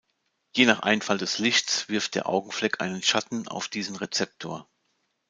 Je 0.55 0.65
nach 0.65 0.79
Einfall 0.79 1.19
des 1.19 1.37
Lichtes 1.37 1.87
wirft 1.87 2.15
der 2.15 2.27
Augenfleck 2.27 2.81
einen 2.81 3.03
Schatten 3.03 3.47
auf 3.47 3.67
diesen 3.67 3.95
Rezeptor. 3.97 4.67